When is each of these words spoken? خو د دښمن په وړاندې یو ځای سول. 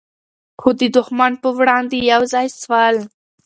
خو 0.61 0.69
د 0.79 0.81
دښمن 0.95 1.31
په 1.43 1.49
وړاندې 1.57 1.97
یو 2.11 2.21
ځای 2.33 2.47
سول. 2.61 2.95